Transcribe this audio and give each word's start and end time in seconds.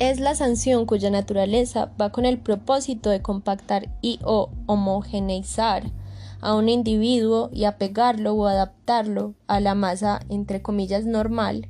es 0.00 0.18
la 0.18 0.34
sanción 0.34 0.86
cuya 0.86 1.10
naturaleza 1.10 1.92
va 2.00 2.10
con 2.10 2.24
el 2.24 2.38
propósito 2.38 3.10
de 3.10 3.20
compactar 3.20 3.90
y 4.00 4.18
o 4.24 4.50
homogeneizar 4.66 5.84
a 6.40 6.54
un 6.54 6.70
individuo 6.70 7.50
y 7.52 7.64
apegarlo 7.64 8.32
o 8.32 8.46
adaptarlo 8.46 9.34
a 9.46 9.60
la 9.60 9.74
masa 9.74 10.20
entre 10.30 10.62
comillas 10.62 11.04
normal 11.04 11.68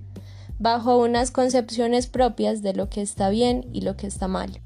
bajo 0.60 0.98
unas 0.98 1.32
concepciones 1.32 2.06
propias 2.06 2.62
de 2.62 2.72
lo 2.72 2.88
que 2.88 3.02
está 3.02 3.30
bien 3.30 3.66
y 3.72 3.80
lo 3.80 3.96
que 3.96 4.06
está 4.06 4.28
mal. 4.28 4.60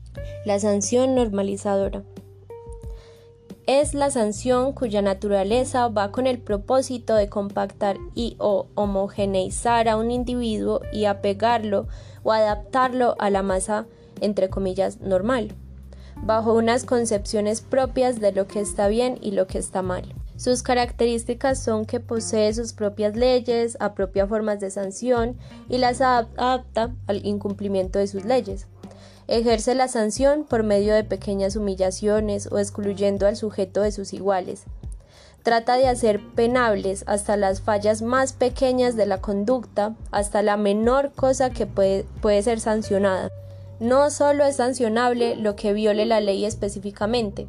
La 0.45 0.59
sanción 0.59 1.15
normalizadora 1.15 2.03
es 3.67 3.95
la 3.95 4.11
sanción 4.11 4.73
cuya 4.73 5.01
naturaleza 5.01 5.89
va 5.89 6.12
con 6.12 6.27
el 6.27 6.39
propósito 6.39 7.15
de 7.15 7.29
compactar 7.29 7.97
y 8.15 8.37
o 8.39 8.67
homogeneizar 8.75 9.89
a 9.89 9.97
un 9.97 10.11
individuo 10.11 10.80
y 10.93 11.07
apegarlo 11.07 11.87
o 12.23 12.33
adaptarlo 12.33 13.16
a 13.19 13.30
la 13.30 13.43
masa 13.43 13.87
entre 14.21 14.48
comillas 14.48 15.01
normal, 15.01 15.52
bajo 16.23 16.52
unas 16.52 16.85
concepciones 16.85 17.61
propias 17.61 18.21
de 18.21 18.33
lo 18.33 18.47
que 18.47 18.61
está 18.61 18.88
bien 18.88 19.19
y 19.21 19.33
lo 19.33 19.47
que 19.47 19.59
está 19.59 19.83
mal. 19.83 20.15
Sus 20.37 20.62
características 20.62 21.62
son 21.62 21.87
que 21.87 22.01
posee 22.01 22.52
sus 22.52 22.73
propias 22.73 23.16
leyes, 23.16 23.77
apropia 23.80 24.27
formas 24.27 24.59
de 24.60 24.71
sanción 24.71 25.37
y 25.69 25.79
las 25.79 26.01
adapta 26.01 26.93
al 27.07 27.24
incumplimiento 27.24 27.99
de 27.99 28.09
sus 28.09 28.24
leyes. 28.24 28.66
Ejerce 29.27 29.74
la 29.74 29.88
sanción 29.88 30.45
por 30.45 30.64
medio 30.64 30.95
de 30.95 31.02
pequeñas 31.02 31.56
humillaciones 31.56 32.48
o 32.52 32.59
excluyendo 32.59 33.27
al 33.27 33.37
sujeto 33.37 33.80
de 33.80 33.91
sus 33.91 34.12
iguales. 34.12 34.65
Trata 35.42 35.77
de 35.77 35.88
hacer 35.88 36.20
penables 36.34 37.05
hasta 37.06 37.37
las 37.37 37.60
fallas 37.60 38.02
más 38.02 38.32
pequeñas 38.32 38.96
de 38.96 39.06
la 39.06 39.20
conducta, 39.20 39.95
hasta 40.10 40.42
la 40.42 40.56
menor 40.56 41.12
cosa 41.12 41.51
que 41.51 41.66
puede, 41.66 42.42
ser 42.42 42.60
sancionada. 42.60 43.30
No 43.80 44.10
solo 44.10 44.45
es 44.45 44.57
sancionable 44.57 45.37
lo 45.37 45.56
que 45.56 45.73
viole 45.73 46.06
la 46.06 46.21
ley 46.21 46.45
específicamente, 46.45 47.46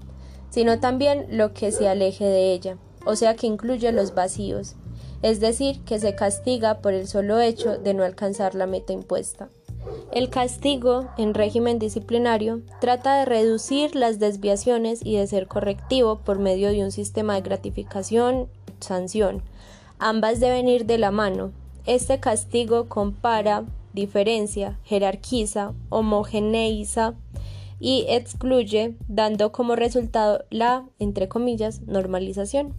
sino 0.50 0.80
también 0.80 1.26
lo 1.30 1.54
que 1.54 1.72
se 1.72 1.88
aleje 1.88 2.26
de 2.26 2.52
ella, 2.52 2.78
o 3.06 3.16
sea 3.16 3.36
que 3.36 3.48
incluye 3.48 3.92
los 3.92 4.14
vacíos, 4.14 4.76
es 5.22 5.40
decir, 5.40 5.82
que 5.86 6.00
se 6.00 6.16
castiga 6.16 6.80
por 6.80 6.94
el 6.94 7.08
solo 7.08 7.40
hecho 7.40 7.78
de 7.78 7.94
no 7.94 8.04
alcanzar 8.04 8.56
la 8.56 8.66
meta 8.66 8.92
impuesta. 8.92 9.50
El 10.16 10.30
castigo 10.30 11.10
en 11.18 11.34
régimen 11.34 11.78
disciplinario 11.78 12.62
trata 12.80 13.20
de 13.20 13.26
reducir 13.26 13.98
las 13.98 14.18
desviaciones 14.18 15.02
y 15.04 15.18
de 15.18 15.28
ser 15.28 15.46
correctivo 15.46 16.20
por 16.20 16.40
medio 16.40 16.70
de 16.70 16.86
un 16.86 16.94
sistema 16.94 17.36
de 17.36 17.42
gratificación-sanción. 17.42 19.42
Ambas 20.00 20.40
deben 20.40 20.70
ir 20.70 20.86
de 20.86 21.00
la 21.00 21.12
mano. 21.12 21.52
Este 21.86 22.22
castigo 22.22 22.88
compara, 22.88 23.66
diferencia, 23.92 24.80
jerarquiza, 24.86 25.74
homogeneiza 25.90 27.16
y 27.82 28.06
excluye, 28.08 28.96
dando 29.10 29.52
como 29.52 29.76
resultado 29.76 30.46
la, 30.50 30.86
entre 30.98 31.28
comillas, 31.28 31.82
normalización. 31.82 32.74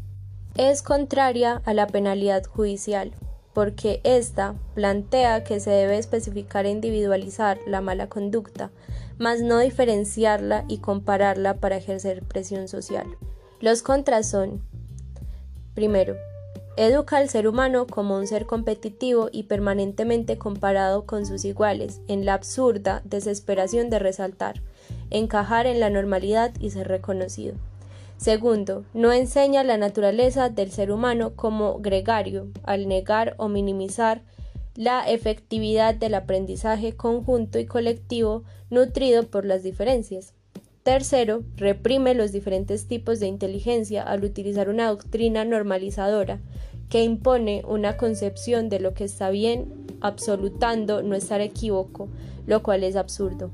Es 0.55 0.81
contraria 0.81 1.61
a 1.67 1.75
la 1.75 1.87
penalidad 1.87 2.47
judicial 2.47 3.13
porque 3.57 4.03
ésta 4.05 4.55
plantea 4.75 5.43
que 5.43 5.61
se 5.61 5.71
debe 5.71 5.97
especificar 5.97 6.67
e 6.67 6.71
individualizar 6.71 7.59
la 7.67 7.81
mala 7.81 8.07
conducta, 8.07 8.71
mas 9.17 9.41
no 9.41 9.61
diferenciarla 9.61 10.67
y 10.69 10.77
compararla 10.77 11.55
para 11.55 11.79
ejercer 11.79 12.23
presión 12.23 12.69
social. 12.69 13.07
Los 13.61 13.81
contras 13.81 14.29
son, 14.29 14.61
primero, 15.73 16.17
educa 16.77 17.17
al 17.17 17.31
ser 17.31 17.49
humano 17.49 17.87
como 17.87 18.19
un 18.19 18.27
ser 18.27 18.45
competitivo 18.45 19.31
y 19.33 19.45
permanentemente 19.45 20.37
comparado 20.37 21.07
con 21.07 21.25
sus 21.25 21.47
iguales, 21.47 22.03
en 22.09 22.27
la 22.27 22.35
absurda 22.35 23.01
desesperación 23.07 23.89
de 23.89 24.01
resaltar, 24.01 24.61
encajar 25.09 25.67
en 25.67 25.81
la 25.81 25.89
normalidad 25.89 26.53
y 26.61 26.73
ser 26.73 26.89
reconocido. 26.89 27.55
Segundo, 28.17 28.85
no 28.95 29.13
enseña 29.13 29.63
la 29.63 29.77
naturaleza 29.77 30.49
del 30.49 30.71
ser 30.71 30.91
humano 30.91 31.35
como 31.37 31.79
gregario, 31.81 32.49
al 32.63 32.89
negar 32.89 33.35
o 33.37 33.49
minimizar 33.49 34.23
la 34.75 35.09
efectividad 35.09 35.95
del 35.95 36.15
aprendizaje 36.15 36.97
conjunto 36.97 37.59
y 37.59 37.67
colectivo 37.67 38.45
nutrido 38.71 39.25
por 39.25 39.45
las 39.45 39.63
diferencias. 39.63 40.33
Tercero, 40.83 41.43
reprime 41.57 42.15
los 42.15 42.33
diferentes 42.33 42.87
tipos 42.87 43.21
de 43.21 43.27
inteligencia 43.27 44.03
al 44.03 44.25
utilizar 44.25 44.69
una 44.69 44.89
doctrina 44.89 45.45
normalizadora 45.45 46.41
que 46.89 47.03
impone 47.03 47.65
una 47.67 47.97
concepción 47.97 48.69
de 48.69 48.81
lo 48.81 48.95
que 48.95 49.05
está 49.05 49.31
bien, 49.31 49.87
absolutando 50.01 51.03
no 51.03 51.17
estar 51.17 51.41
equívoco, 51.41 52.09
lo 52.47 52.63
cual 52.63 52.85
es 52.85 52.97
absurdo. 52.97 53.51